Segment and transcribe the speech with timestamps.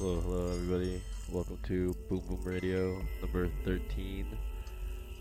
[0.00, 1.02] Hello, hello, everybody.
[1.30, 4.26] Welcome to Boom Boom Radio number 13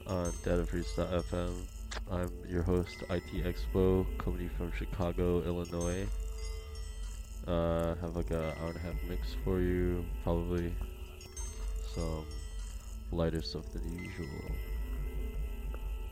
[0.08, 1.54] on datafreeze.fm.
[2.10, 6.08] I'm your host, itxpo, coming from Chicago, Illinois.
[7.46, 10.74] Uh, have like an hour and a half mix for you, probably
[11.94, 12.26] some
[13.12, 14.28] lighter stuff than usual.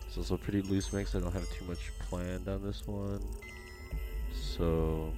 [0.10, 1.16] So It's a pretty loose mix.
[1.16, 3.22] I don't have too much planned on this one,
[4.34, 5.14] so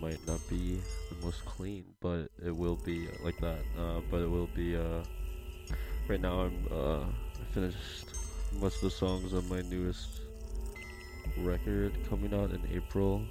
[0.00, 0.80] might not be
[1.10, 3.58] the most clean, but it will be like that.
[3.78, 4.76] Uh, but it will be.
[4.76, 5.02] Uh,
[6.08, 7.04] right now, I'm uh,
[7.52, 8.06] finished
[8.60, 10.20] most of the songs on my newest
[11.38, 13.22] record coming out in April,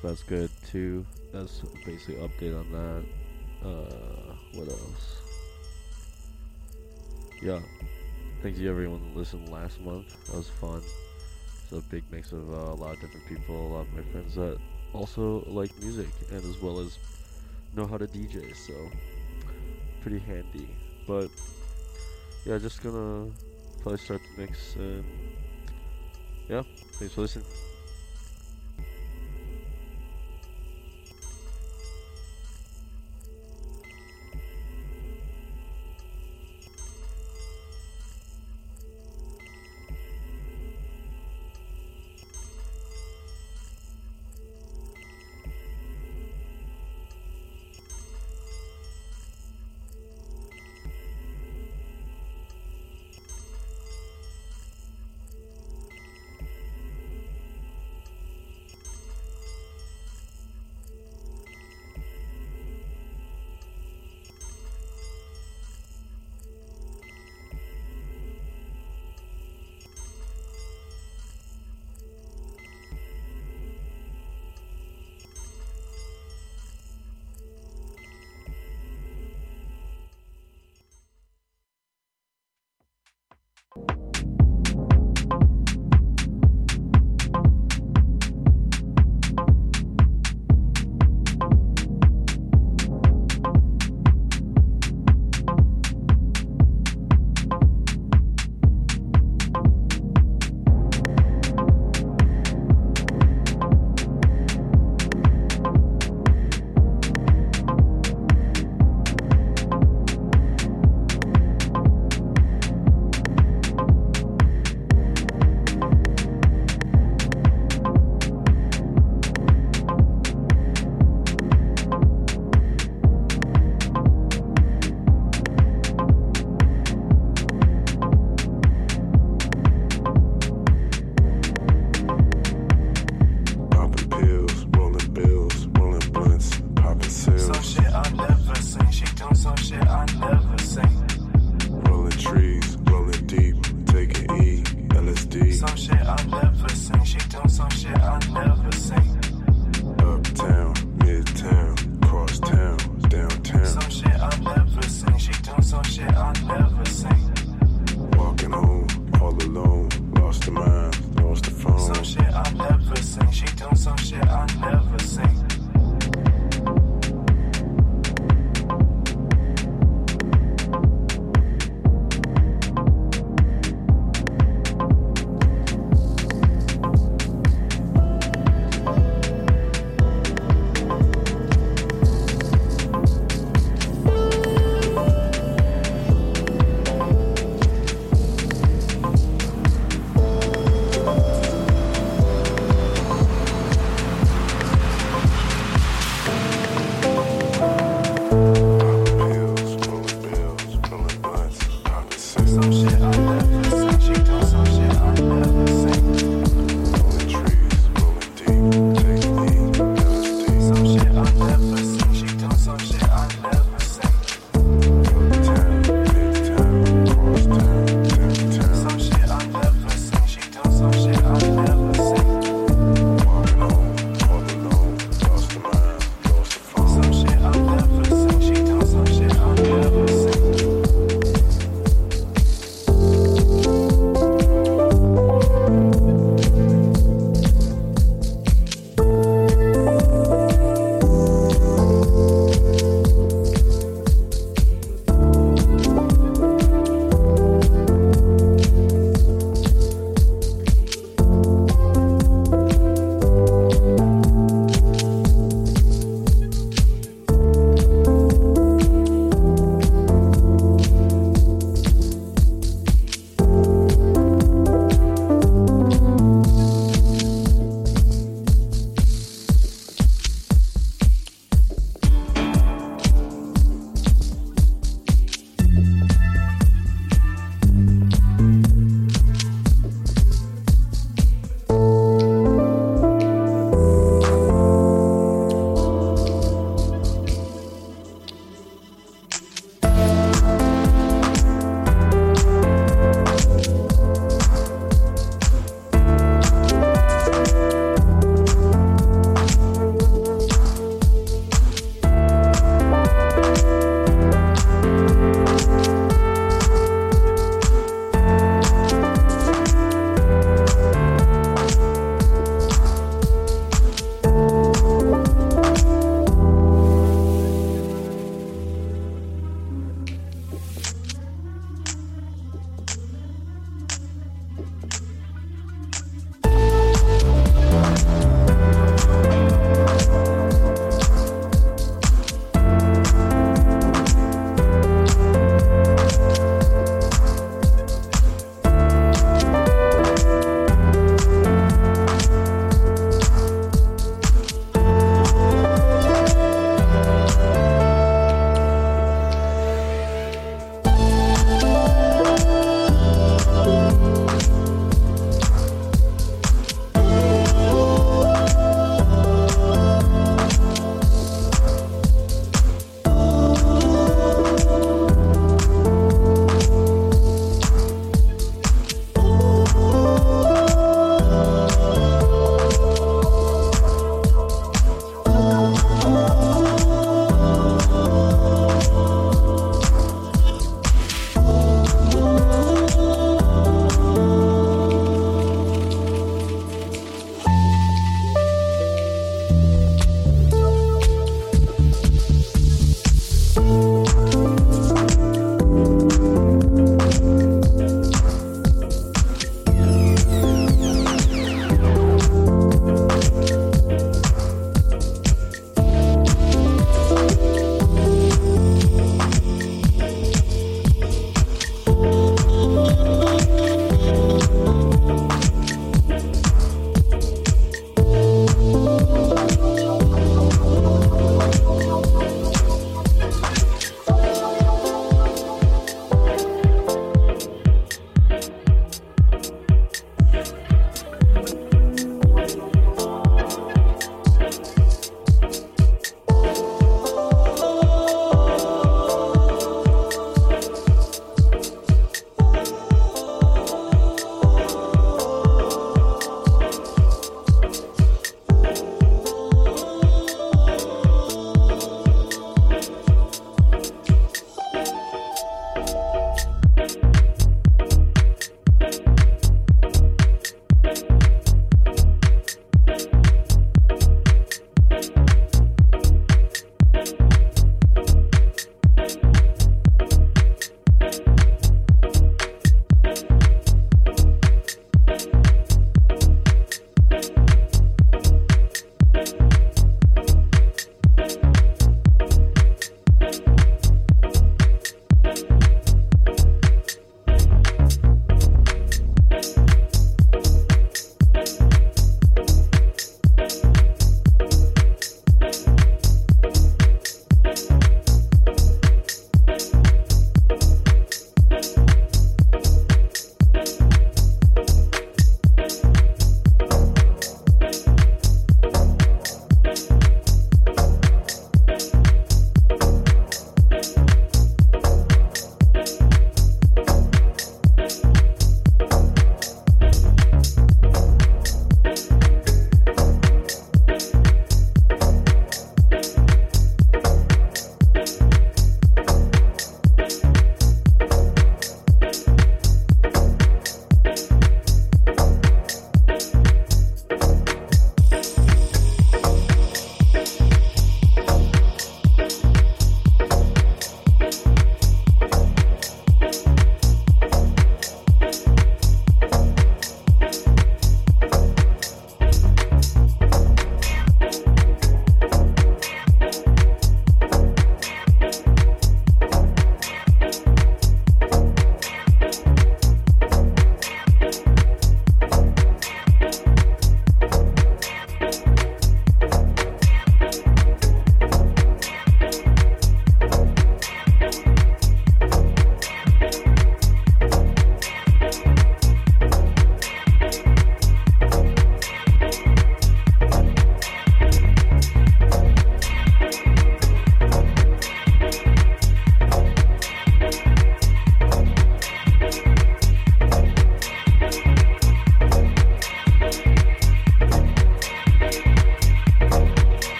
[0.00, 1.04] so that's good too.
[1.32, 3.68] That's basically update on that.
[3.68, 5.22] Uh, what else?
[7.42, 7.60] Yeah,
[8.42, 10.26] thank you everyone that listened last month.
[10.26, 10.82] That was fun.
[11.64, 14.02] It's a big mix of uh, a lot of different people, a lot of my
[14.12, 14.58] friends that
[14.92, 16.98] also like music and as well as
[17.74, 18.74] know how to DJ, so
[20.02, 20.68] pretty handy.
[21.06, 21.28] But
[22.44, 23.30] yeah, just gonna
[23.80, 25.04] probably start the mix and
[26.48, 26.62] yeah,
[26.98, 27.46] thanks for listening.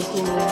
[0.00, 0.51] People who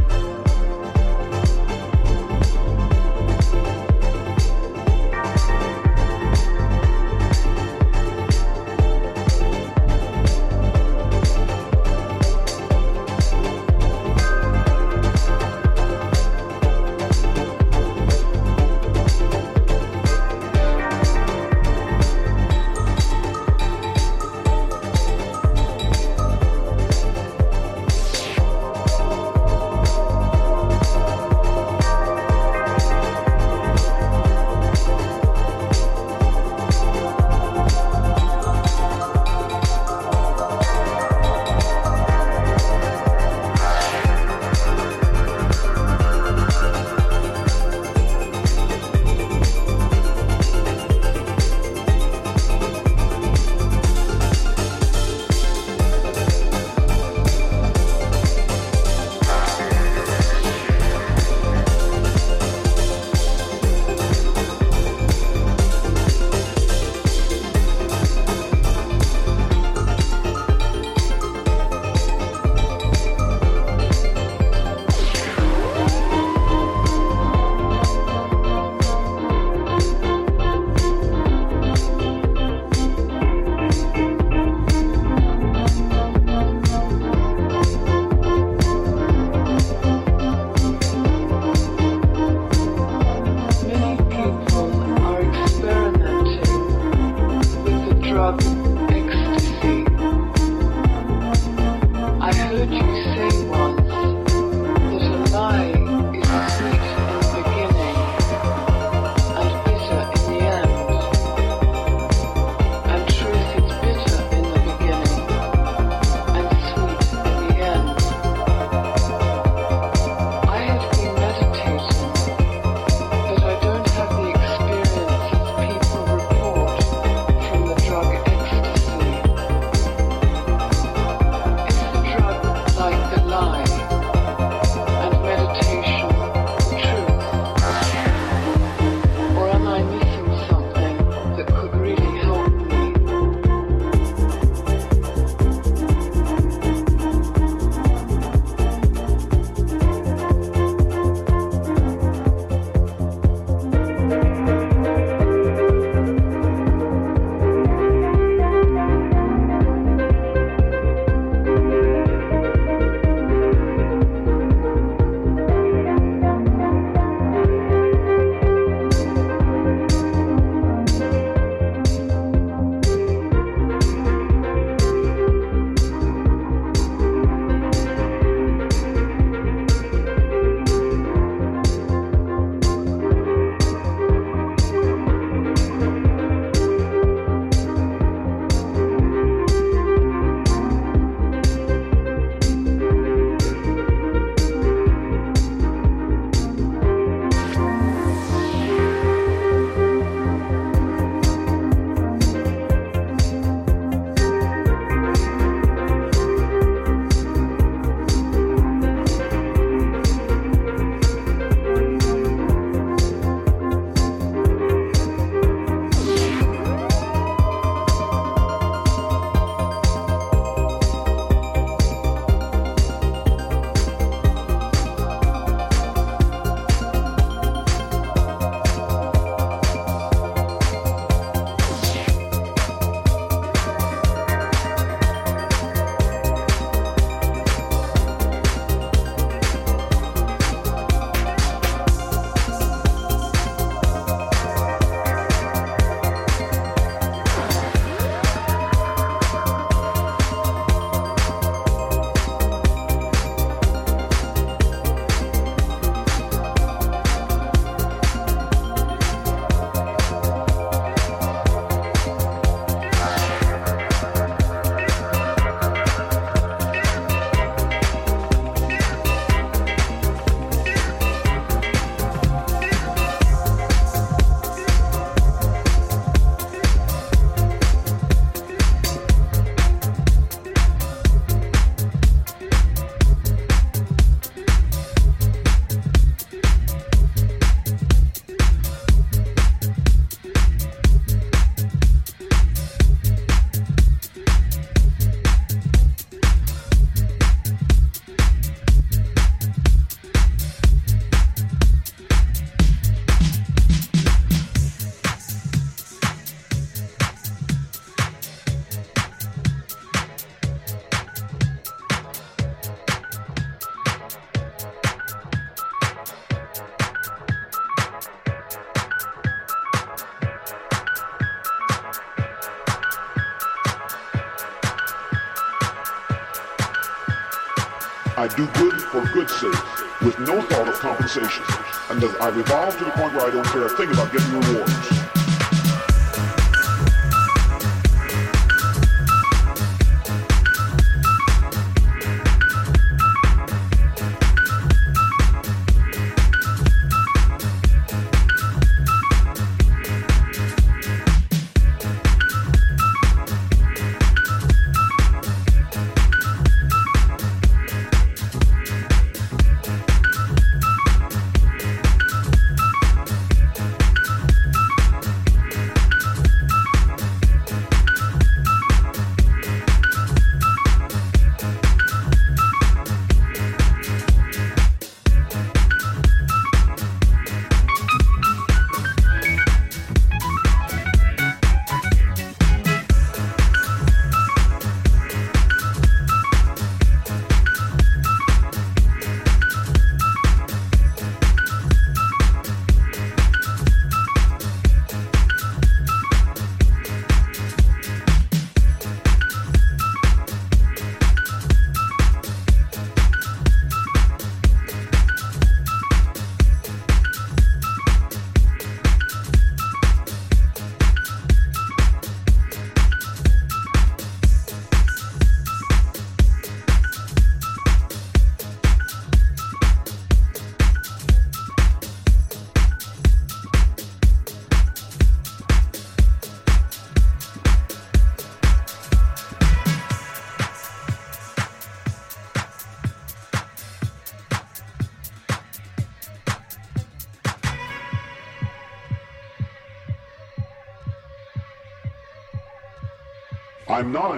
[328.35, 331.43] Do good for good's sake, with no thought of compensation.
[331.89, 335.00] And I've evolved to the point where I don't care a thing about getting rewards.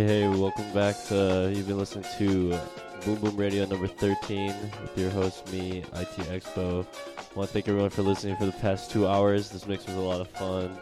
[0.00, 2.58] Hey, hey, welcome back to, you've been listening to
[3.04, 4.46] Boom Boom Radio number 13
[4.80, 6.86] with your host, me, IT Expo.
[7.18, 9.50] I want to thank everyone for listening for the past two hours.
[9.50, 10.74] This mix was a lot of fun.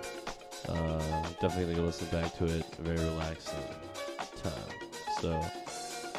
[0.68, 2.64] Uh, definitely go listen back to it.
[2.76, 3.58] Very relaxing
[4.40, 4.52] time.
[5.20, 5.44] So,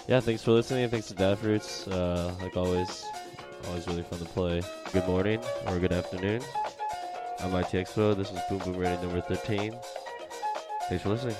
[0.10, 0.90] yeah, thanks for listening.
[0.90, 1.88] Thanks to Dad Fruits.
[1.88, 3.06] Uh, like always,
[3.70, 4.62] always really fun to play.
[4.92, 6.42] Good morning or good afternoon.
[7.40, 8.14] I'm itxpo.
[8.18, 9.74] This is Boom Boom Radio number 13.
[10.90, 11.38] Thanks for listening.